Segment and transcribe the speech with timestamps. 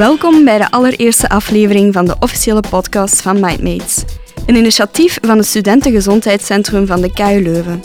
[0.00, 4.04] Welkom bij de allereerste aflevering van de officiële podcast van Mindmates.
[4.46, 7.82] Een initiatief van het Studentengezondheidscentrum van de KU Leuven.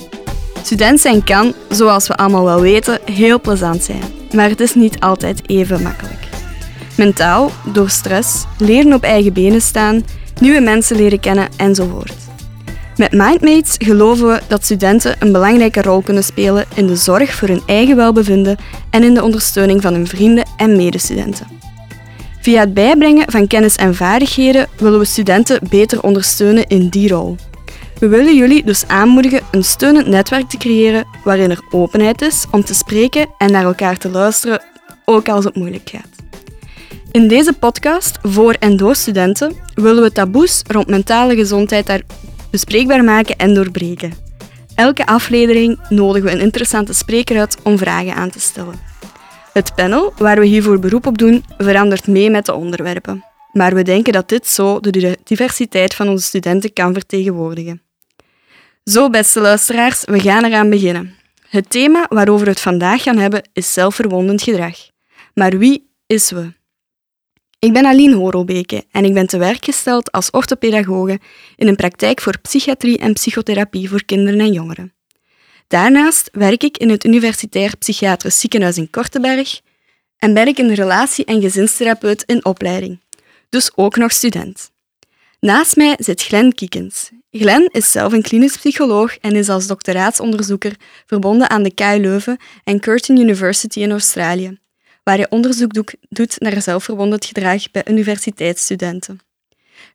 [0.64, 4.02] Student zijn kan, zoals we allemaal wel weten, heel plezant zijn.
[4.34, 6.28] Maar het is niet altijd even makkelijk.
[6.98, 10.04] Mentaal, door stress, leren op eigen benen staan,
[10.40, 12.14] nieuwe mensen leren kennen enzovoort.
[12.98, 17.48] Met Mindmates geloven we dat studenten een belangrijke rol kunnen spelen in de zorg voor
[17.48, 18.58] hun eigen welbevinden
[18.90, 21.56] en in de ondersteuning van hun vrienden en medestudenten.
[22.46, 27.36] Via het bijbrengen van kennis en vaardigheden willen we studenten beter ondersteunen in die rol.
[28.00, 32.64] We willen jullie dus aanmoedigen een steunend netwerk te creëren waarin er openheid is om
[32.64, 34.62] te spreken en naar elkaar te luisteren,
[35.06, 36.10] ook als het moeilijk gaat.
[37.12, 42.02] In deze podcast voor en door studenten willen we taboes rond mentale gezondheid daar
[42.52, 44.14] bespreekbaar maken en doorbreken.
[44.76, 48.95] Elke aflevering nodigen we een interessante spreker uit om vragen aan te stellen.
[49.56, 53.24] Het panel, waar we hiervoor beroep op doen, verandert mee met de onderwerpen.
[53.52, 57.82] Maar we denken dat dit zo de diversiteit van onze studenten kan vertegenwoordigen.
[58.84, 61.16] Zo, beste luisteraars, we gaan eraan beginnen.
[61.50, 64.78] Het thema waarover we het vandaag gaan hebben is zelfverwondend gedrag.
[65.34, 66.54] Maar wie is we?
[67.60, 71.20] Ik ben Aline Horobeke en ik ben te werk gesteld als orthopedagoge
[71.56, 74.95] in een praktijk voor psychiatrie en psychotherapie voor kinderen en jongeren.
[75.68, 79.62] Daarnaast werk ik in het Universitair Psychiatrisch Ziekenhuis in Kortenberg
[80.18, 83.00] en ben ik een relatie- en gezinstherapeut in opleiding,
[83.50, 84.72] dus ook nog student.
[85.40, 87.10] Naast mij zit Glenn Kiekens.
[87.32, 90.76] Glenn is zelf een klinisch psycholoog en is als doctoraatsonderzoeker
[91.06, 94.60] verbonden aan de KU Leuven en Curtin University in Australië,
[95.04, 95.72] waar hij onderzoek
[96.10, 99.25] doet naar zelfverwonderd gedrag bij universiteitsstudenten.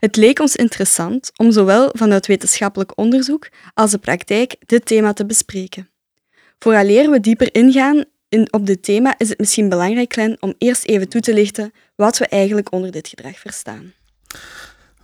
[0.01, 5.27] Het leek ons interessant om zowel vanuit wetenschappelijk onderzoek als de praktijk dit thema te
[5.27, 5.89] bespreken.
[6.59, 10.85] Vooraleer we dieper ingaan in, op dit thema, is het misschien belangrijk, Glenn, om eerst
[10.85, 13.93] even toe te lichten wat we eigenlijk onder dit gedrag verstaan.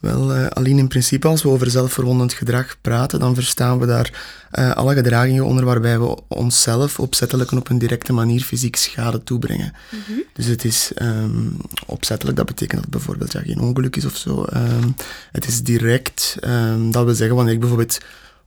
[0.01, 4.13] Wel, uh, Aline, in principe als we over zelfverwondend gedrag praten, dan verstaan we daar
[4.59, 9.23] uh, alle gedragingen onder waarbij we onszelf opzettelijk en op een directe manier fysiek schade
[9.23, 9.73] toebrengen.
[9.91, 10.23] Mm -hmm.
[10.33, 11.57] Dus het is um,
[11.87, 14.47] opzettelijk, dat betekent dat bijvoorbeeld ja, geen ongeluk is of zo.
[14.55, 14.95] Um,
[15.33, 17.99] het is direct, um, dat wil zeggen wanneer ik bijvoorbeeld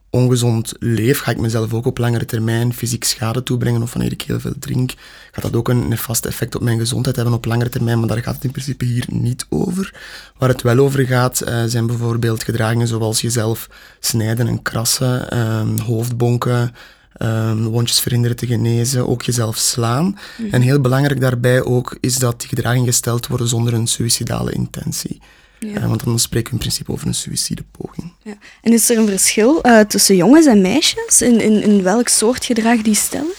[0.09, 3.81] ongezond leef, ga ik mezelf ook op langere termijn fysiek schade toebrengen.
[3.81, 4.93] Of wanneer ik heel veel drink,
[5.31, 7.99] gaat dat ook een nefast effect op mijn gezondheid hebben op langere termijn.
[7.99, 9.93] Maar daar gaat het in principe hier niet over.
[10.37, 15.85] Waar het wel over gaat, uh, zijn bijvoorbeeld gedragingen zoals jezelf snijden en krassen, uh,
[15.85, 16.73] hoofdbonken,
[17.21, 20.17] um, wondjes verhinderen te genezen, ook jezelf slaan.
[20.37, 20.47] Mm.
[20.51, 25.21] En heel belangrijk daarbij ook is dat die gedragingen gesteld worden zonder een suïcidale intentie.
[25.59, 25.67] Ja.
[25.67, 28.13] Uh, want dan spreken we in principe over een suïcidepoging.
[28.23, 28.33] Ja.
[28.61, 32.45] En is er een verschil uh, tussen jongens en meisjes in, in, in welk soort
[32.45, 33.33] gedrag die stellen?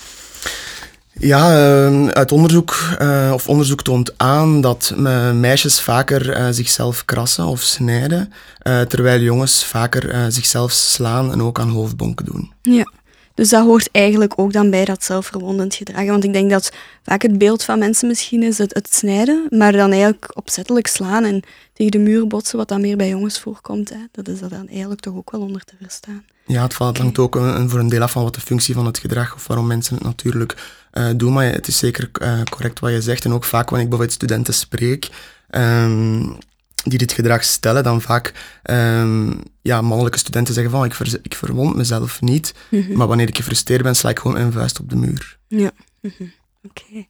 [1.13, 1.51] Ja,
[1.89, 4.95] uh, uit onderzoek, uh, of onderzoek toont aan dat
[5.35, 8.33] meisjes vaker zichzelf krassen of snijden,
[8.63, 12.53] terwijl jongens vaker zichzelf slaan en ook aan hoofdbonken doen.
[12.63, 12.93] Ja.
[13.41, 16.07] Dus dat hoort eigenlijk ook dan bij dat zelfverwondend gedrag.
[16.07, 19.73] Want ik denk dat vaak het beeld van mensen misschien is het, het snijden, maar
[19.73, 21.43] dan eigenlijk opzettelijk slaan en
[21.73, 23.89] tegen de muur botsen, wat dan meer bij jongens voorkomt.
[23.89, 23.97] Hè.
[24.13, 26.25] Dat is er dan eigenlijk toch ook wel onder te verstaan.
[26.47, 28.87] Ja, het, valt, hangt ook een, voor een deel af van wat de functie van
[28.87, 30.57] het gedrag of waarom mensen het natuurlijk
[30.93, 31.33] uh, doen.
[31.33, 33.25] Maar het is zeker uh, correct wat je zegt.
[33.25, 35.09] En ook vaak wanneer ik bijvoorbeeld studenten spreek,
[35.51, 36.39] um,
[36.85, 38.33] die dit gedrag stellen, dan vaak
[38.71, 42.97] um, ja, mannelijke studenten zeggen van ik, ver, ik verwond mezelf niet, mm -hmm.
[42.97, 45.39] maar wanneer ik gefrustreerd ben, sla ik gewoon mijn vuist op de muur.
[45.49, 45.71] Ja,
[46.01, 46.33] mm -hmm.
[46.63, 46.83] oké.
[46.91, 47.09] Okay.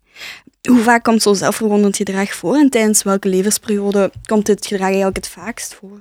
[0.69, 5.17] Hoe vaak komt zo zelfverwondend gedrag voor en tijdens welke levensperiode komt dit gedrag eigenlijk
[5.17, 5.99] het vaakst voor?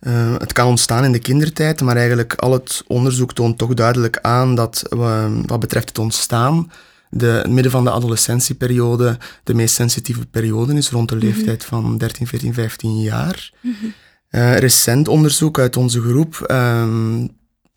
[0.00, 4.18] Uh, het kan ontstaan in de kindertijd, maar eigenlijk al het onderzoek toont toch duidelijk
[4.22, 6.70] aan dat uh, wat betreft het ontstaan,
[7.14, 11.78] de, het midden van de adolescentieperiode de meest sensitieve periode is, rond de leeftijd mm
[11.78, 11.88] -hmm.
[11.88, 13.52] van 13, 14, 15 jaar.
[13.60, 13.92] Mm -hmm.
[14.30, 17.30] uh, recent onderzoek uit onze groep um,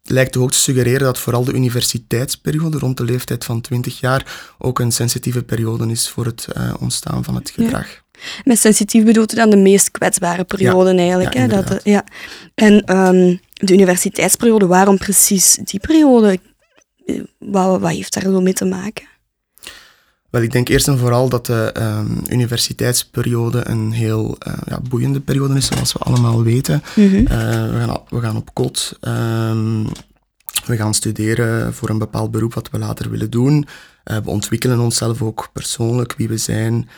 [0.03, 4.79] lijkt ook te suggereren dat vooral de universiteitsperiode rond de leeftijd van 20 jaar ook
[4.79, 7.87] een sensitieve periode is voor het uh, ontstaan van het gedrag.
[7.87, 8.21] Ja.
[8.43, 11.33] Met sensitief bedoelt u dan de meest kwetsbare periode ja, eigenlijk.
[11.33, 11.47] Ja, hè?
[11.47, 12.03] Dat, ja.
[12.55, 16.39] En um, de universiteitsperiode, waarom precies die periode?
[17.39, 19.07] Wat, wat heeft daar zo mee te maken?
[20.29, 25.19] Wel, ik denk eerst en vooral dat de um, universiteitsperiode een heel uh, ja, boeiende
[25.19, 26.83] periode is, zoals we allemaal weten.
[26.95, 27.17] Mm -hmm.
[27.17, 27.27] uh,
[27.71, 28.97] we, gaan, we gaan op kot.
[29.01, 29.87] Um,
[30.65, 33.67] we gaan studeren voor een bepaald beroep wat we later willen doen.
[34.05, 36.89] Uh, we ontwikkelen onszelf ook persoonlijk, wie we zijn.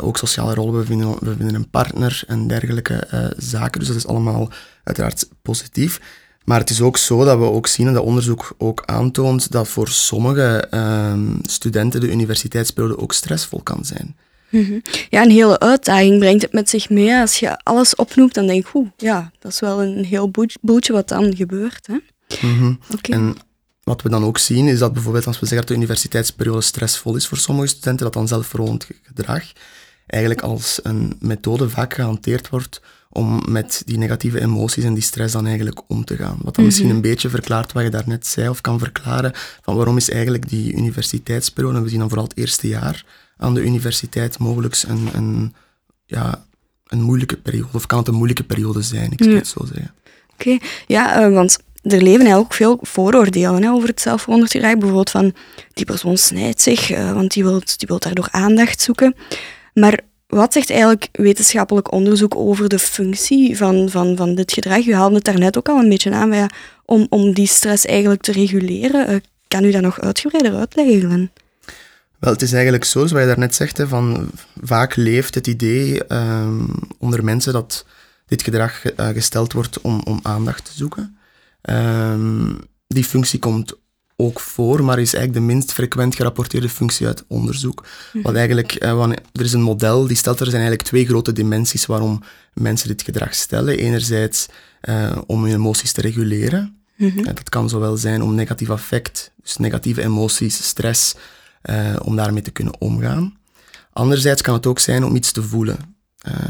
[0.00, 3.78] ook sociale rollen, we vinden, we vinden een partner en dergelijke zaken.
[3.78, 4.50] Dus dat is allemaal
[4.84, 6.00] uiteraard positief.
[6.46, 9.68] Maar het is ook zo dat we ook zien, en dat onderzoek ook aantoont, dat
[9.68, 14.16] voor sommige um, studenten de universiteitsperiode ook stressvol kan zijn.
[14.48, 14.78] Mhm.
[15.10, 17.14] Ja, een hele uitdaging brengt het met zich mee.
[17.14, 20.92] Als je alles opnoemt, dan denk ik, oeh, ja, dat is wel een heel boeltje
[20.92, 21.86] wat dan gebeurt.
[21.86, 21.96] Hè?
[22.48, 22.74] Mhm.
[23.00, 23.36] En
[23.82, 27.16] wat we dan ook zien, is dat bijvoorbeeld als we zeggen dat de universiteitsperiode stressvol
[27.16, 29.44] is voor sommige studenten, dat dan zelfverwonend gedrag
[30.06, 32.80] eigenlijk als een methode vaak gehanteerd wordt
[33.16, 36.38] om met die negatieve emoties en die stress dan eigenlijk om te gaan.
[36.42, 36.96] Wat dan misschien mhm.
[36.96, 39.32] een beetje verklaart wat je daarnet zei, of kan verklaren
[39.62, 43.04] van waarom is eigenlijk die universiteitsperiode, en we zien dan vooral het eerste jaar
[43.36, 45.54] aan de universiteit mogelijk een, een,
[46.04, 46.44] ja,
[46.86, 49.94] een moeilijke periode, of kan het een moeilijke periode zijn, ik zou het zo zeggen.
[50.32, 55.10] Oké, ja, uh, want er leven eigenlijk ook veel vooroordelen hè, over het zelfverwonderd Bijvoorbeeld
[55.10, 55.34] van,
[55.72, 59.14] die persoon snijdt zich, uh, want die wil die wilt daardoor aandacht zoeken.
[59.74, 60.00] Maar
[60.36, 64.86] wat zegt eigenlijk wetenschappelijk onderzoek over de functie van, van, van dit gedrag?
[64.86, 66.50] U haalde het daarnet ook al een beetje aan, ja,
[66.84, 69.10] om, om die stress eigenlijk te reguleren.
[69.10, 69.16] Uh,
[69.48, 71.30] kan u dat nog uitgebreider uitleggen,
[72.18, 74.30] Wel, het is eigenlijk zo, zoals je daarnet zegt, hè, van
[74.62, 76.64] vaak leeft het idee uh,
[76.98, 77.86] onder mensen dat
[78.26, 81.18] dit gedrag uh, gesteld wordt om, om aandacht te zoeken.
[81.70, 82.54] Uh,
[82.86, 83.74] die functie komt
[84.16, 87.86] ook voor, maar is eigenlijk de minst frequent gerapporteerde functie uit onderzoek.
[88.12, 88.22] Mhm.
[88.22, 91.86] Wat eigenlijk, uh, er is een model die stelt er zijn eigenlijk twee grote dimensies
[91.86, 92.22] waarom
[92.52, 93.78] mensen dit gedrag stellen.
[93.78, 94.46] Enerzijds
[94.82, 96.60] uh, om hun emoties te reguleren.
[96.96, 101.14] Mm dat kan zowel zijn om negatief affect, dus negatieve emoties, stress,
[101.70, 103.36] uh, om daarmee te kunnen omgaan.
[103.92, 105.76] Anderzijds kan het ook zijn om iets te voelen.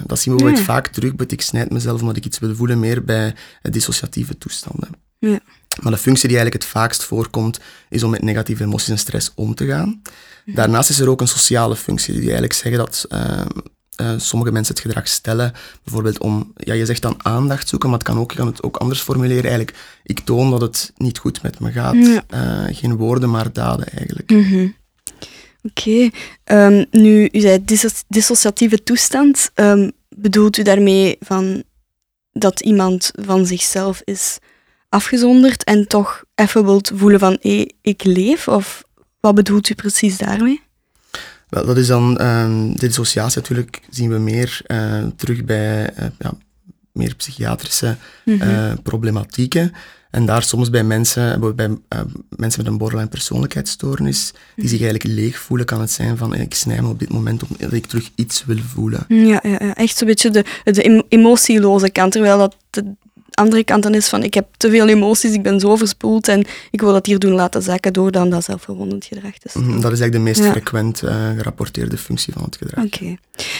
[0.06, 3.04] dat zien we bijvoorbeeld vaak terug, ik snijd mezelf omdat ik iets wil voelen, meer
[3.04, 4.88] bij dissociatieve toestanden.
[5.18, 5.40] Ja.
[5.82, 9.32] Maar de functie die eigenlijk het vaakst voorkomt, is om met negatieve emoties en stress
[9.34, 10.02] om te gaan.
[10.44, 10.56] Mhm.
[10.56, 13.40] Daarnaast is er ook een sociale functie, die eigenlijk zeggen dat uh,
[14.00, 15.52] uh, sommige mensen het gedrag stellen,
[15.84, 18.62] bijvoorbeeld om, ja, je zegt dan aandacht zoeken, maar het kan ook, je kan het
[18.62, 21.94] ook anders formuleren, eigenlijk, ik toon dat het niet goed met me gaat.
[21.94, 22.24] Ja.
[22.34, 24.30] Uh, geen woorden, maar daden eigenlijk.
[24.30, 24.74] Mm
[25.62, 26.10] Oké,
[26.44, 26.66] okay.
[26.78, 27.64] um, nu, u zei
[28.08, 31.62] dissociatieve toestand, um, bedoelt u daarmee van
[32.32, 34.38] dat iemand van zichzelf is
[34.88, 38.48] afgezonderd en toch even wilt voelen van hé, ik leef?
[38.48, 38.84] Of
[39.20, 40.62] wat bedoelt u precies daarmee?
[41.48, 46.06] Wel, dat is dan, um, de dissociatie natuurlijk zien we meer uh, terug bij uh,
[46.18, 46.32] ja,
[46.92, 48.48] meer psychiatrische mm -hmm.
[48.48, 49.72] uh, problematieken.
[50.10, 51.68] En daar soms bij mensen, bij
[52.28, 54.66] mensen met een borderline persoonlijkheidsstoornis, die mhm.
[54.66, 57.72] zich eigenlijk leeg voelen, kan het zijn van ik snij me op dit moment omdat
[57.72, 59.04] ik terug iets wil voelen.
[59.08, 59.74] Ja, ja, ja.
[59.74, 62.94] echt zo'n beetje de, de emotieloze kant, terwijl dat de,
[63.36, 66.44] andere kant dan is van ik heb te veel emoties, ik ben zo verspoeld en
[66.70, 69.80] ik wil dat hier doen laten zakken door dan dat zelfverwondend gedrag te stellen.
[69.80, 72.84] Dat is eigenlijk de meest frequent uh, gerapporteerde functie van het gedrag.
[72.84, 73.16] Oké.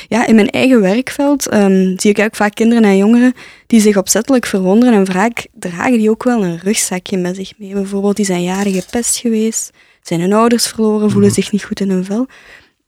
[0.09, 3.35] Ja, in mijn eigen werkveld um, zie ik ook vaak kinderen en jongeren
[3.67, 7.73] die zich opzettelijk verwonderen en vaak dragen die ook wel een rugzakje met zich mee.
[7.73, 9.71] Bijvoorbeeld, die zijn jaren gepest geweest,
[10.03, 11.41] zijn hun ouders verloren, voelen mhm.
[11.41, 12.27] zich niet goed in hun vel.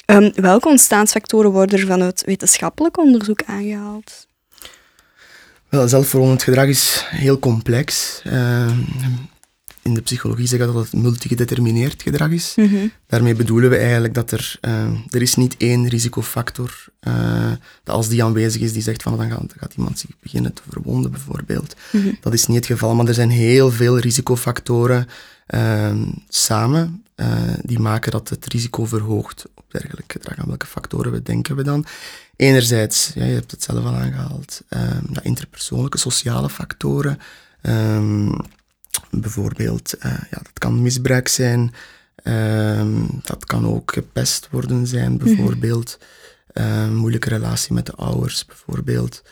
[0.06, 4.27] Um, welke ontstaansfactoren worden er vanuit wetenschappelijk onderzoek aangehaald?
[5.68, 8.22] Wel, zelfverwondend gedrag is heel complex.
[8.26, 8.70] Uh,
[9.88, 12.52] in de psychologie zeggen dat het multigedetermineerd gedrag is.
[12.56, 17.50] Mm Daarmee bedoelen we eigenlijk dat er, uh, er is niet één risicofactor uh,
[17.84, 20.62] dat als die aanwezig is, die zegt van dan gaat, gaat iemand zich beginnen te
[20.70, 21.76] verwonden bijvoorbeeld.
[21.90, 25.08] Mm Dat is niet het geval, maar er zijn heel veel risicofactoren
[25.46, 27.02] ehm, samen
[27.62, 30.38] die maken dat het risico verhoogt op dergelijk gedrag.
[30.38, 31.86] Aan welke factoren we denken we dan?
[32.36, 37.18] Enerzijds, ja, je hebt het zelf al aangehaald, um, interpersoonlijke sociale factoren.
[37.62, 38.36] Um,
[39.10, 41.74] bijvoorbeeld, uh, ja, dat kan misbruik zijn,
[42.24, 45.24] um, dat kan ook gepest worden zijn, mhm.
[45.24, 45.98] bijvoorbeeld.
[45.98, 46.94] Mm.
[46.94, 49.22] moeilijke relatie met de ouders, bijvoorbeeld.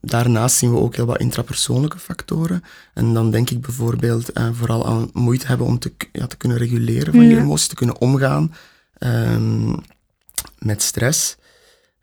[0.00, 2.64] daarnaast zien we ook heel wat intrapersoonlijke factoren.
[2.94, 6.58] En dan denk ik bijvoorbeeld uh, vooral aan moeite hebben om te, ja, te kunnen
[6.58, 8.52] reguleren van je emoties, te kunnen omgaan
[10.58, 11.36] met stress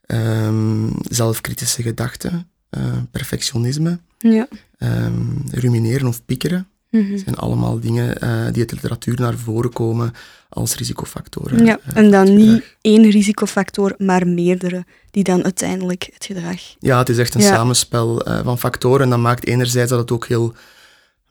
[0.08, 4.48] um, zelfkritische gedachten, uh, perfectionisme, ja.
[4.80, 6.68] um, rumineren of piekeren.
[6.90, 10.14] Mm zijn allemaal dingen uh, die uit de literatuur naar voren komen
[10.50, 11.66] als risicofactoren.
[11.66, 16.62] Ja, uh, en dan niet één risicofactor, maar meerdere, die dan uiteindelijk het gedrag...
[16.80, 17.48] Ja, het is echt een ja.
[17.48, 19.02] samenspel van factoren.
[19.02, 20.54] En dat maakt enerzijds dat het ook heel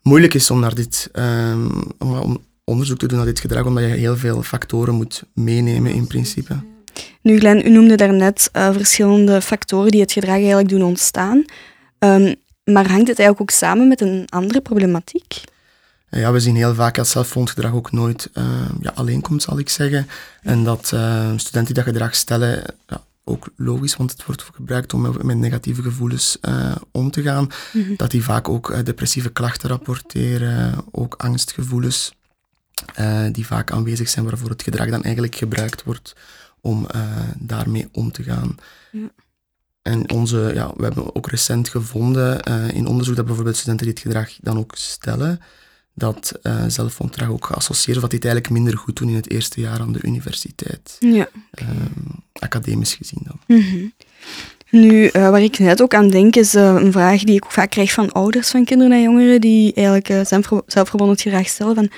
[0.01, 3.89] moeilijk is om, naar dit, um, om onderzoek te doen naar dit gedrag, omdat je
[3.89, 6.55] heel veel factoren moet meenemen in principe.
[7.21, 11.45] Nu, Glenn, u noemde daarnet uh, verschillende factoren die het gedrag eigenlijk doen ontstaan.
[11.99, 15.41] Um, maar hangt het eigenlijk ook samen met een andere problematiek?
[16.09, 18.43] Ja, we zien heel vaak dat zelfvondgedrag ook nooit uh,
[18.81, 20.07] ja, alleen komt, zal ik zeggen.
[20.41, 24.93] En dat uh, studenten die dat gedrag stellen, ja, ook logisch, want het wordt gebruikt
[24.93, 27.95] om met negatieve gevoelens uh, om te gaan, mm -hmm.
[27.97, 32.13] dat die vaak ook depressieve klachten rapporteren, ook angstgevoelens,
[33.31, 36.15] die vaak aanwezig zijn waarvoor het gedrag dan eigenlijk gebruikt wordt
[36.65, 36.87] om
[37.37, 38.55] daarmee om te gaan.
[38.91, 39.11] Ja.
[39.81, 42.39] En onze, ja, we hebben ook recent gevonden
[42.73, 45.39] in onderzoek dat bijvoorbeeld studenten dit gedrag dan ook stellen,
[45.95, 49.61] dat uh, ook geassocieerd, of dat die het eigenlijk minder goed doen in het eerste
[49.61, 50.97] jaar aan de universiteit.
[50.99, 51.27] Ja.
[51.51, 51.69] Ehm,
[52.33, 53.57] academisch gezien dan.
[53.57, 53.87] Mhm.
[54.69, 57.51] Nu, uh, waar ik net ook aan denk, is uh, een vraag die ik ook
[57.51, 60.27] vaak krijg van ouders van kinderen en jongeren die eigenlijk
[60.67, 61.89] zelfverbonden gedrag stellen van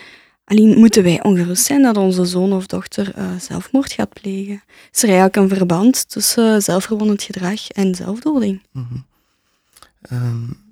[0.48, 4.64] alleen moeten wij ongerust zijn dat onze zoon of dochter zelfmoord gaat plegen?
[4.92, 8.62] Is er eigenlijk een verband tussen zelfverbonden gedrag en zelfdoding?
[8.72, 9.06] Mm -hmm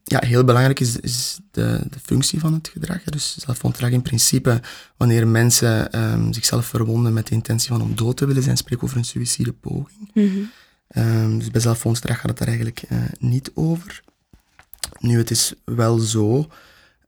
[0.08, 3.04] ja, heel belangrijk is, is de, de, functie van het gedrag.
[3.04, 3.38] Dus
[3.80, 4.62] in principe,
[4.98, 8.84] wanneer mensen um, zichzelf verwonden met de intentie van om dood te willen zijn, spreken
[8.84, 10.12] over een suïcidepoging.
[10.14, 10.50] Mm
[10.96, 14.02] um, dus bij zelfontdrag gaat het daar eigenlijk uh, niet over.
[15.00, 16.48] Nu, het is wel zo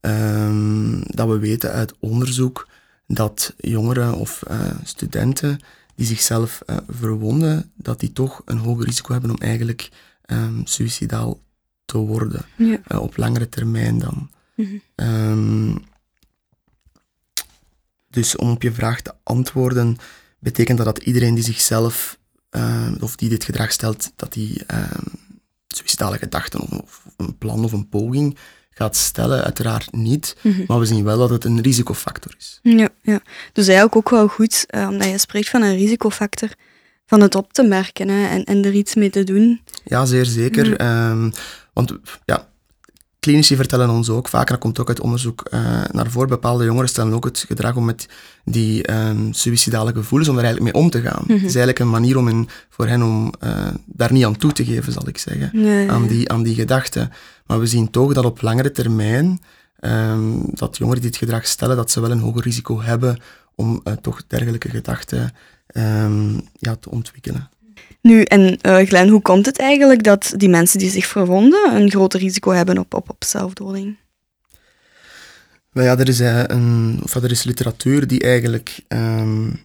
[0.07, 2.67] um, dat we weten uit onderzoek
[3.07, 5.59] dat jongeren of uh, studenten
[5.95, 9.89] die zichzelf uh, verwonden, dat die toch een hoger risico hebben om eigenlijk
[10.25, 11.39] um, suïcidaal
[11.85, 12.45] te worden.
[12.55, 12.79] Ja.
[12.87, 14.29] Uh, op langere termijn dan.
[14.55, 14.77] Mhm.
[14.95, 15.85] Um,
[18.09, 19.97] dus om op je vraag te antwoorden,
[20.39, 22.17] betekent dat dat iedereen die zichzelf,
[22.99, 24.65] of die dit gedrag stelt, dat die
[25.67, 28.37] suicidale gedachten of, of, een plan of een poging
[28.77, 29.43] gaat stellen?
[29.43, 30.35] Uiteraard niet.
[30.41, 30.63] Mhm.
[30.67, 32.59] Maar we zien wel dat het een risicofactor is.
[32.61, 33.19] Ja, ja.
[33.53, 36.49] dus eigenlijk ook wel goed, uh, omdat je spreekt van een risicofactor,
[37.05, 39.61] van het op te merken hè, en, en er iets mee te doen.
[39.83, 40.69] Ja, zeer zeker.
[40.69, 41.11] Mhm.
[41.11, 41.31] Um,
[41.73, 42.47] want ja,
[43.27, 45.59] klinici vertellen ons ook, vaak, dat komt ook uit onderzoek uh,
[45.91, 48.07] naar voren, bepaalde jongeren stellen ook het gedrag om met
[48.43, 51.21] die um, suïcidale gevoelens, om er eigenlijk mee om te gaan.
[51.23, 51.31] Mhm.
[51.31, 54.51] Het is eigenlijk een manier om in, voor hen om uh, daar niet aan toe
[54.51, 55.51] te geven, zal ik zeggen.
[55.89, 57.11] Aan, die, aan die gedachten.
[57.45, 59.41] Maar we zien toch dat op langere termijn,
[59.79, 63.19] um, dat jongeren die dit gedrag stellen, dat ze wel een hoger risico hebben
[63.55, 65.33] om uh, toch dergelijke gedachten
[66.53, 67.49] ja, te ontwikkelen.
[68.07, 71.89] Nu, en uh, Glenn, hoe komt het eigenlijk dat die mensen die zich verwonden een
[71.89, 73.97] groter risico hebben op, op, op zelfdoding?
[75.71, 79.59] Nou ja, er is, uh, een, of er is literatuur die eigenlijk um,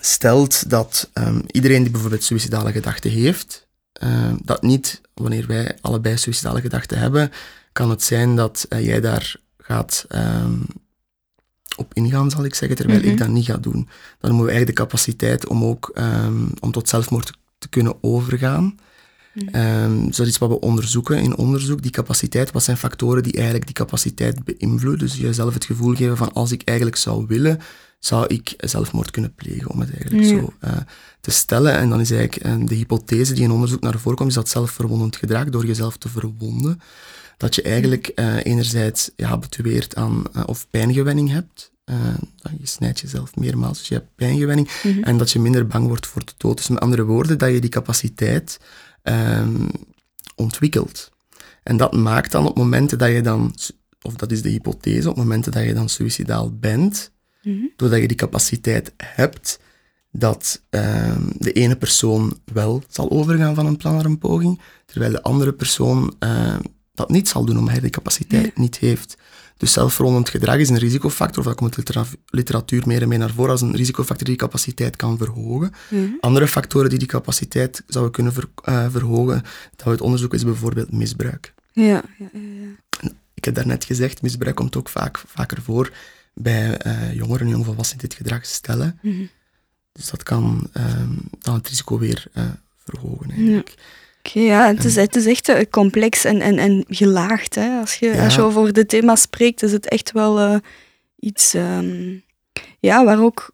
[0.00, 3.66] stelt dat um, iedereen die bijvoorbeeld suïcidale gedachten heeft,
[4.02, 7.32] uh, dat niet wanneer wij allebei suïcidale gedachten hebben,
[7.72, 10.06] kan het zijn dat uh, jij daar gaat
[11.76, 13.08] op ingaan, zal ik zeggen, terwijl Mhm.
[13.08, 13.72] ik dat niet ga doen.
[13.72, 18.78] Dan hebben we eigenlijk de capaciteit om ook um, om tot zelfmoord te kunnen overgaan.
[19.34, 19.56] Mhm.
[19.56, 22.52] Um, dus dat is wat we onderzoeken in onderzoek, die capaciteit.
[22.52, 25.06] Wat zijn factoren die eigenlijk die capaciteit beïnvloeden?
[25.06, 27.58] Dus jezelf het gevoel geven van als ik eigenlijk zou willen,
[27.98, 30.28] zou ik zelfmoord kunnen plegen, om het eigenlijk Ja.
[30.28, 30.70] zo uh,
[31.20, 31.72] te stellen.
[31.72, 34.48] En dan is eigenlijk uh, de hypothese die in onderzoek naar voren komt, is dat
[34.48, 36.80] zelfverwondend gedrag, door jezelf te verwonden,
[37.36, 41.96] dat je eigenlijk uh, enerzijds ja, habitueert aan of pijngewenning hebt, uh,
[42.60, 45.02] je snijdt jezelf meermaals, dus je hebt pijngewenning, Mhm.
[45.02, 46.56] en dat je minder bang wordt voor de dood.
[46.56, 48.60] Dus met andere woorden, dat je die capaciteit
[49.02, 49.68] um,
[50.34, 51.10] ontwikkelt.
[51.62, 53.54] En dat maakt dan op momenten dat je dan,
[54.02, 57.64] of dat is de hypothese, op momenten dat je dan suicidaal bent, Mhm.
[57.76, 59.58] doordat je die capaciteit hebt,
[60.10, 65.12] dat um, de ene persoon wel zal overgaan van een plan naar een poging, terwijl
[65.12, 66.56] de andere persoon uh,
[66.96, 69.16] dat niet zal doen, omdat hij die capaciteit niet heeft.
[69.56, 73.18] Dus zelfverwondend gedrag is een risicofactor, of dat komt in de literatuur meer en meer
[73.18, 75.72] naar voren als een risicofactor die capaciteit kan verhogen.
[75.90, 76.10] Mhm.
[76.20, 79.42] Andere factoren die die capaciteit zouden kunnen ver, uh, verhogen,
[79.76, 81.54] dat we het onderzoeken, is bijvoorbeeld misbruik.
[81.72, 81.84] Ja,
[82.18, 82.40] ja, ja,
[83.00, 83.10] ja.
[83.34, 85.92] Ik heb daarnet gezegd, misbruik komt ook vaak, vaker voor
[86.34, 88.98] bij uh, jongeren en jongvolwassenen dit gedrag stellen.
[89.02, 89.24] Mhm.
[89.92, 92.44] Dus dat kan um, dan het risico weer uh,
[92.84, 93.68] verhogen eigenlijk.
[93.68, 93.82] Ja.
[94.28, 97.54] Okay, ja, het is, het is echt uh, complex en, en, en gelaagd.
[97.54, 97.78] Hè?
[97.80, 98.24] Als, je, Ja.
[98.24, 100.56] als je over dit thema spreekt, is het echt wel uh,
[101.18, 102.22] iets um,
[102.80, 103.50] ja, waar ook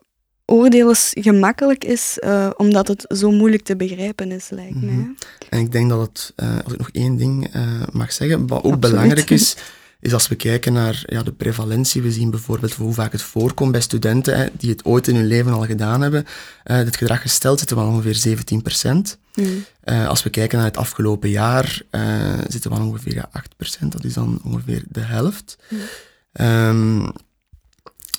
[0.46, 4.86] oordelen gemakkelijk is, uh, omdat het zo moeilijk te begrijpen is, lijkt Mhm.
[4.86, 5.14] mij.
[5.48, 6.32] En ik denk dat het,
[6.64, 7.50] als ik nog één ding
[7.92, 8.80] mag zeggen, wat ook Absoluut.
[8.80, 9.56] belangrijk is,
[10.02, 12.02] is als we kijken naar ja, de prevalentie.
[12.02, 15.26] We zien bijvoorbeeld hoe vaak het voorkomt bij studenten hè, die het ooit in hun
[15.26, 16.26] leven al gedaan hebben.
[16.64, 19.18] Uh, dit gedrag gesteld zitten we ongeveer 17 procent.
[19.34, 19.48] Mhm.
[19.84, 23.92] Uh, als we kijken naar het afgelopen jaar, uh, zitten we ongeveer ja, 8 procent.
[23.92, 25.56] Dat is dan ongeveer de helft.
[25.68, 26.66] Mhm.
[26.68, 27.04] Um,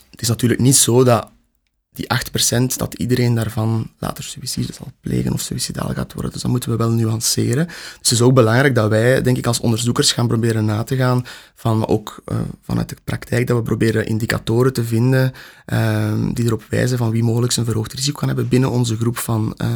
[0.10, 1.30] het is natuurlijk niet zo dat
[1.94, 2.08] die
[2.74, 6.32] 8% dat iedereen daarvan later suïcide zal plegen of suïcidaal gaat worden.
[6.32, 7.66] Dus dat moeten we wel nuanceren.
[7.66, 10.96] Dus het is ook belangrijk dat wij, denk ik, als onderzoekers gaan proberen na te
[10.96, 15.32] gaan van, ook uh, vanuit de praktijk, dat we proberen indicatoren te vinden
[15.74, 19.18] uh, die erop wijzen van wie mogelijk een verhoogd risico kan hebben binnen onze groep
[19.18, 19.68] van, uh,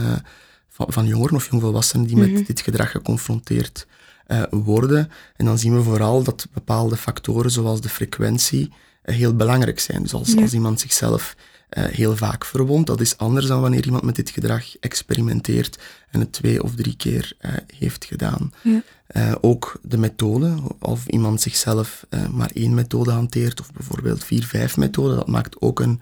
[0.69, 2.33] van, van jongeren of jongvolwassenen die mm -hmm.
[2.33, 3.87] met dit gedrag geconfronteerd
[4.27, 5.11] uh, worden.
[5.35, 8.71] En dan zien we vooral dat bepaalde factoren, zoals de frequentie,
[9.01, 10.01] heel belangrijk zijn.
[10.01, 10.41] Dus als, Ja.
[10.41, 11.35] als iemand zichzelf
[11.69, 12.87] eh, heel vaak verwond.
[12.87, 15.79] Dat is anders dan wanneer iemand met dit gedrag experimenteert
[16.11, 18.53] en het twee of drie keer eh, heeft gedaan.
[18.63, 18.81] Ja.
[19.07, 24.77] Eh, ook de methode, of iemand zichzelf maar één methode hanteert, of bijvoorbeeld vier, vijf
[24.77, 26.01] methoden, dat maakt ook een,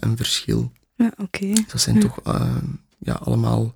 [0.00, 0.72] een verschil.
[0.94, 1.52] Ja, oké.
[1.66, 2.20] Dat zijn toch
[2.98, 3.74] ja, allemaal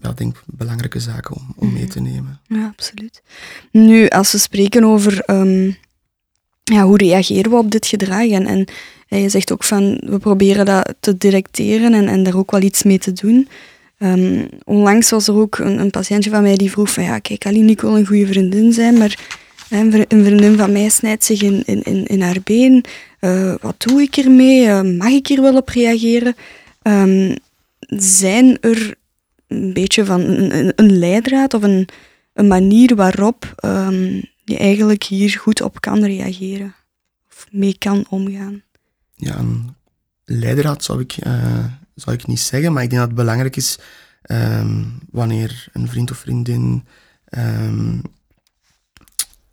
[0.00, 2.40] ja, denk belangrijke zaken om, om mee te nemen.
[2.46, 3.22] Ja, absoluut.
[3.70, 5.70] Nu, als we spreken over ehm,
[6.68, 8.66] ja, hoe reageren we op dit gedrag en,
[9.08, 12.62] en je zegt ook van, we proberen dat te directeren en, en daar ook wel
[12.62, 13.48] iets mee te doen.
[13.98, 17.46] Um, onlangs was er ook een, een, patiëntje van mij die vroeg van, ja, kijk,
[17.46, 19.18] Aline, ik wil een goede vriendin zijn, maar
[19.68, 22.84] een vriendin van mij snijdt zich in, in, in haar been.
[23.20, 24.66] Uh, wat doe ik ermee?
[24.66, 26.36] Uh, mag ik hier wel op reageren?
[26.82, 27.34] Um,
[27.88, 28.94] zijn er
[29.46, 31.88] een beetje van een, een leidraad of een,
[32.34, 36.74] een manier waarop um, je eigenlijk hier goed op kan reageren?
[37.30, 38.62] Of mee kan omgaan?
[39.18, 39.74] ja, een
[40.24, 41.64] leidraad zou ik, uh,
[41.94, 43.78] zou ik niet zeggen, maar ik denk dat het belangrijk is
[44.30, 46.84] um, wanneer een vriend of vriendin
[47.30, 48.02] um,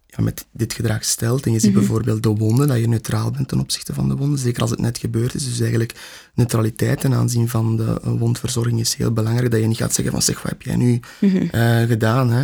[0.05, 1.85] ja, met dit gedrag stelt en je ziet mm -hmm.
[1.85, 4.79] bijvoorbeeld de wonden, dat je neutraal bent ten opzichte van de wonden, zeker als het
[4.79, 5.45] net gebeurd is.
[5.45, 5.93] Dus eigenlijk
[6.33, 10.21] neutraliteit ten aanzien van de wondverzorging is heel belangrijk, dat je niet gaat zeggen van
[10.21, 11.49] zeg, wat heb jij nu mm -hmm.
[11.51, 12.31] uh, gedaan?
[12.31, 12.43] Hè?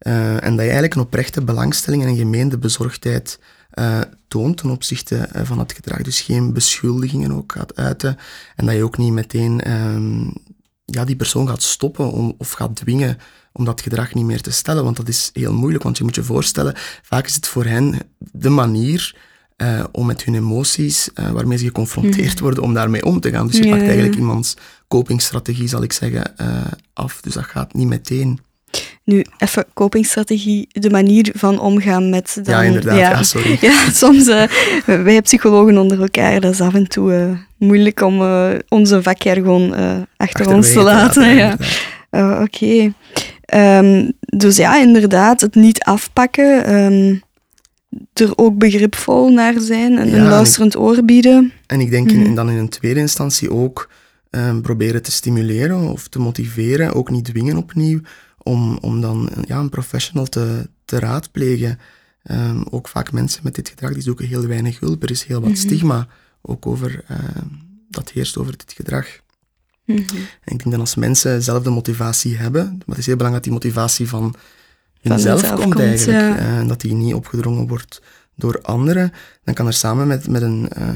[0.00, 3.38] Uh, en dat je eigenlijk een oprechte belangstelling en een gemeende bezorgdheid
[3.74, 6.02] uh, toont ten opzichte uh, van het gedrag.
[6.02, 8.16] Dus geen beschuldigingen ook gaat uiten.
[8.56, 10.32] En dat je ook niet meteen um,
[10.84, 13.18] ja, die persoon gaat stoppen om, of gaat dwingen
[13.52, 14.84] om dat gedrag niet meer te stellen.
[14.84, 17.98] Want dat is heel moeilijk, want je moet je voorstellen, vaak is het voor hen
[18.18, 19.16] de manier
[19.56, 22.40] uh, om met hun emoties, waarmee ze geconfronteerd mm.
[22.40, 23.46] worden, om daarmee om te gaan.
[23.46, 24.56] Dus je pakt eigenlijk iemands
[24.88, 26.34] copingstrategie, zal ik zeggen,
[26.92, 27.20] af.
[27.20, 28.40] Dus dat gaat niet meteen.
[29.04, 32.38] Nu, even copingstrategie, de manier van omgaan met...
[32.42, 32.98] Dan, ja, inderdaad.
[32.98, 33.58] Ja, ja sorry.
[33.68, 34.44] Ja, soms, uh,
[34.84, 39.70] wij psychologen onder elkaar, dat is af en toe uh, moeilijk om uh, onze vakjargon
[39.70, 41.34] achter, achter ons te laten.
[41.34, 41.56] Ja.
[42.10, 42.42] Oké.
[42.42, 42.92] Okay.
[43.54, 46.74] Um, dus ja, inderdaad, het niet afpakken.
[46.74, 47.22] Um,
[48.12, 51.52] er ook begripvol naar zijn en ja, een luisterend en ik, oor bieden.
[51.66, 53.90] En ik denk in, dan in een tweede instantie ook
[54.30, 58.00] um, proberen te stimuleren of te motiveren, ook niet dwingen opnieuw,
[58.46, 61.78] om, om dan ja, een professional te, te raadplegen.
[62.30, 65.02] Um, ook vaak mensen met dit gedrag die zoeken heel weinig hulp.
[65.02, 65.64] Er is heel wat mm -hmm.
[65.64, 66.08] stigma
[66.42, 67.18] ook over, uh,
[67.90, 69.06] dat heerst over dit gedrag.
[69.84, 70.16] Mm -hmm.
[70.16, 73.44] En ik denk dat als mensen zelf de motivatie hebben, maar het is heel belangrijk
[73.44, 74.34] dat die motivatie van
[75.00, 76.38] hunzelf komt, komt eigenlijk, ja.
[76.38, 78.02] uh, en dat die niet opgedrongen wordt
[78.34, 79.12] door anderen,
[79.44, 80.94] dan kan er samen met, met, een, uh,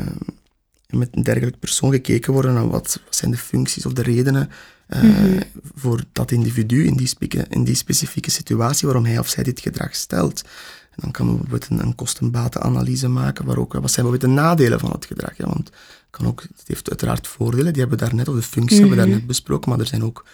[0.99, 4.51] met een dergelijk persoon gekeken worden naar wat, wat zijn de functies of de redenen
[4.89, 5.43] uh, mm-hmm.
[5.75, 7.11] voor dat individu in die,
[7.49, 10.43] in die, specifieke situatie waarom hij of zij dit gedrag stelt.
[10.91, 14.43] En dan kan we bijvoorbeeld een, een kostenbatenanalyse maken, waar ook, wat zijn bijvoorbeeld de
[14.43, 15.37] nadelen van het gedrag.
[15.37, 15.71] Ja, want
[16.11, 19.03] kan ook, het heeft uiteraard voordelen, die hebben we daarnet, of de functies hebben we
[19.03, 20.25] daarnet besproken, maar er zijn ook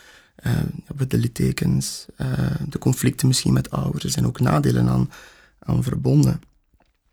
[0.46, 2.28] uh, de littekens, uh,
[2.68, 5.10] de conflicten misschien met ouders, er zijn ook nadelen aan,
[5.58, 6.40] aan verbonden.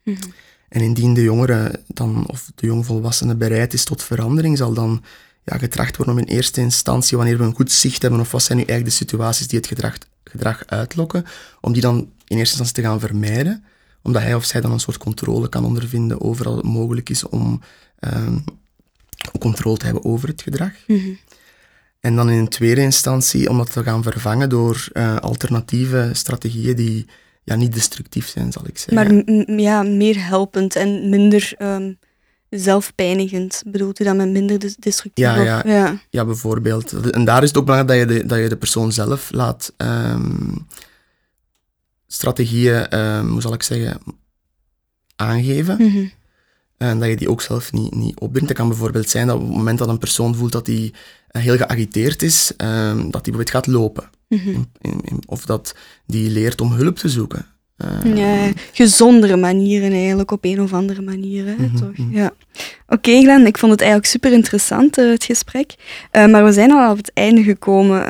[0.03, 0.33] Mm-hmm.
[0.73, 5.03] En indien de jongere dan, of de jongvolwassene bereid is tot verandering, zal dan
[5.43, 8.43] ja, getracht worden om in eerste instantie, wanneer we een goed zicht hebben, of wat
[8.43, 11.25] zijn nu eigenlijk de situaties die het gedrag, gedrag uitlokken,
[11.61, 13.63] om die dan in eerste instantie te gaan vermijden,
[14.01, 17.61] omdat hij of zij dan een soort controle kan ondervinden overal het mogelijk is om
[17.99, 18.43] um,
[19.39, 20.71] controle te hebben over het gedrag.
[20.87, 21.17] Mm -hmm.
[21.99, 26.75] En dan in een tweede instantie om dat te gaan vervangen door uh, alternatieve strategieën
[26.75, 27.05] die
[27.43, 29.25] ja, niet destructief zijn, zal ik zeggen.
[29.45, 31.97] Maar ja, meer helpend en minder um,
[32.49, 33.63] zelfpijnigend.
[33.65, 35.25] Bedoelt u dat met minder destructief?
[35.25, 35.99] Ja, ja, ja.
[36.09, 37.11] ja, bijvoorbeeld.
[37.11, 39.73] En daar is het ook belangrijk dat je de, dat je de persoon zelf laat
[39.77, 40.67] um,
[42.07, 43.99] strategieën, um, hoe zal ik zeggen,
[45.15, 45.75] aangeven.
[45.79, 46.11] Mm -hmm.
[46.89, 48.47] En dat je die ook zelf niet, niet opbrengt.
[48.47, 50.93] Dat kan bijvoorbeeld zijn dat op het moment dat een persoon voelt dat hij
[51.31, 54.09] uh, heel geagiteerd is, um, dat hij bijvoorbeeld gaat lopen.
[54.27, 54.65] Mm -hmm.
[54.81, 57.45] in, in, of dat die leert om hulp te zoeken.
[57.77, 61.45] Uh, ja, gezondere manieren eigenlijk, op een of andere manier.
[61.45, 61.75] Hè, mm -hmm.
[61.75, 62.05] toch?
[62.11, 62.25] Ja.
[62.25, 65.75] Oké, okay, Glenn, ik vond het eigenlijk super interessant, uh, het gesprek.
[66.11, 68.05] Uh, maar we zijn al op het einde gekomen.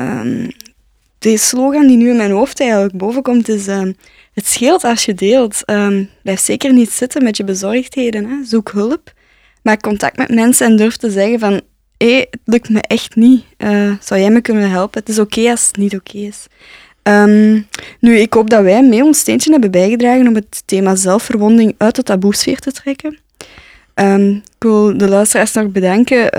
[1.24, 3.68] De slogan die nu in mijn hoofd eigenlijk bovenkomt is...
[3.68, 3.94] Ehm,
[4.34, 5.62] het scheelt als je deelt.
[5.66, 8.26] Um, blijf zeker niet zitten met je bezorgdheden.
[8.26, 8.36] Hè.
[8.46, 9.14] Zoek hulp.
[9.62, 11.62] Maak contact met mensen en durf te zeggen van...
[11.98, 13.44] Hé, hey, het lukt me echt niet.
[14.00, 15.00] zou jij me kunnen helpen?
[15.00, 16.48] Het is oké als het niet oké is.
[17.04, 17.68] Um,
[18.00, 21.96] nu, ik hoop dat wij mee ons steentje hebben bijgedragen om het thema zelfverwonding uit
[21.96, 23.20] de taboesfeer te trekken.
[23.96, 26.30] Um, ik wil de luisteraars nog bedanken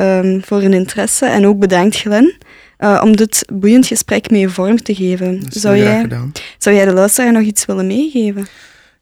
[0.45, 2.35] voor hun interesse en ook bedankt Glen
[2.85, 5.43] uh, om dit boeiend gesprek mee vorm te geven.
[5.49, 6.09] Zou jij,
[6.59, 8.47] zou jij de luisteraar nog iets willen meegeven?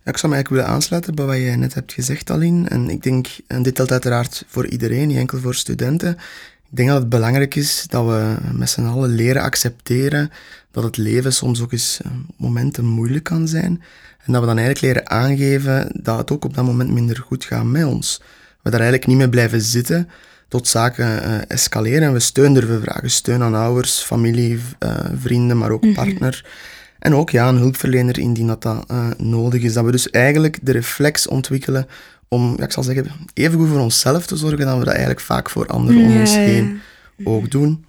[0.05, 2.69] Ja, ik zou me eigenlijk willen aansluiten bij wat je net hebt gezegd, Aline.
[2.69, 6.11] En ik denk, en dit telt uiteraard voor iedereen, niet enkel voor studenten.
[6.71, 10.31] Ik denk dat het belangrijk is dat we met z'n allen leren accepteren
[10.71, 13.83] dat het leven soms ook eens eh, momenten moeilijk kan zijn.
[14.25, 17.45] En dat we dan eigenlijk leren aangeven dat het ook op dat moment minder goed
[17.45, 18.21] gaat met ons.
[18.63, 20.09] We daar eigenlijk niet mee blijven zitten
[20.53, 23.11] tot zaken uh, escaleren en we steun durven vragen.
[23.11, 25.93] Steun aan ouders, familie, uh, vrienden, maar ook mhm.
[25.93, 26.45] partner.
[26.99, 29.73] En ook ja, een hulpverlener indien dat, dat uh, nodig is.
[29.73, 31.87] Dat we dus eigenlijk de reflex ontwikkelen
[32.29, 35.21] om, ja, ik zal zeggen, even goed voor onszelf te zorgen dan we dat eigenlijk
[35.21, 36.81] vaak voor anderen om ons heen
[37.25, 37.85] ook doen.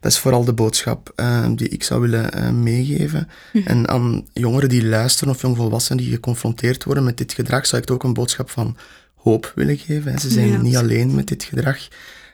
[0.00, 3.28] Dat is vooral de boodschap uh, die ik zou willen uh, meegeven.
[3.52, 3.66] Mhm.
[3.66, 7.90] En aan jongeren die luisteren of jongvolwassenen die geconfronteerd worden met dit gedrag, zou ik
[7.90, 8.76] ook een boodschap van
[9.22, 10.18] hoop willen geven.
[10.18, 11.88] Ze zijn niet alleen met dit gedrag.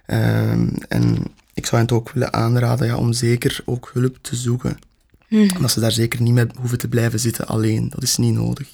[0.06, 0.50] Uh,
[0.88, 1.16] en
[1.54, 4.78] ik zou het ook willen aanraden ja, om zeker ook hulp te zoeken.
[5.28, 5.48] Mm.
[5.60, 7.88] Dat ze daar zeker niet mee hoeven te blijven zitten alleen.
[7.90, 8.68] Dat is niet nodig.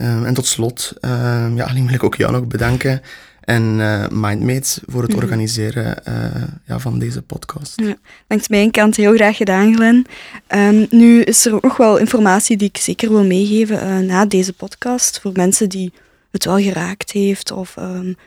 [0.00, 3.02] Um, en tot slot, um, ja, alleen wil ik ook jou nog bedanken.
[3.40, 5.20] En uh, Mindmates voor het mhm.
[5.20, 7.80] organiseren uh, ja, van deze podcast.
[7.80, 7.96] Ja,
[8.28, 10.06] langs mijn kant heel graag gedaan, Glen.
[10.48, 14.26] Um, nu is er ook nog wel informatie die ik zeker wil meegeven uh, na
[14.26, 15.20] deze podcast.
[15.20, 15.92] Voor mensen die
[16.30, 17.74] het wel geraakt heeft of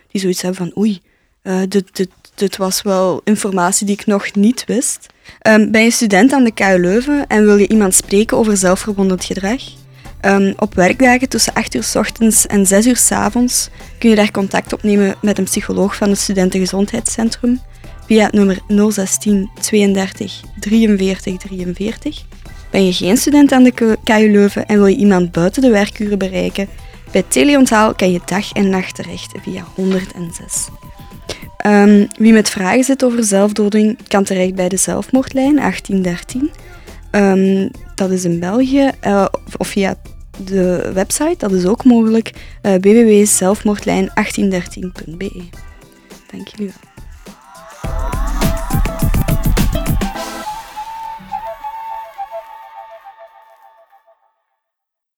[0.08, 1.02] die zoiets hebben van oei,
[1.68, 5.08] dit, dit, was wel informatie die ik nog niet wist.
[5.48, 9.26] Um, ben je student aan de KU Leuven en wil je iemand spreken over zelfverwonderd
[9.26, 9.62] gedrag?
[10.26, 14.16] Um, op werkdagen tussen 8 uur s ochtends en 6 uur s avonds kun je
[14.16, 17.62] daar contact opnemen met een psycholoog van het Studentengezondheidscentrum
[18.06, 22.24] via het nummer 016 32 43 43.
[22.72, 26.18] Ben je geen student aan de KU Leuven en wil je iemand buiten de werkuren
[26.18, 26.68] bereiken?
[27.12, 30.68] Bij Teleonthaal kan je dag en nacht terecht via 106.
[31.66, 36.52] Um, wie met vragen zit over zelfdoding kan terecht bij de zelfmoordlijn 1813.
[37.12, 38.92] Um, dat is in België.
[39.06, 39.26] Uh,
[39.58, 39.96] of via
[40.46, 42.32] de website, dat is ook mogelijk.
[42.62, 45.44] Uh, www.zelfmoordlijn1813.be.
[46.32, 46.76] Dank jullie wel.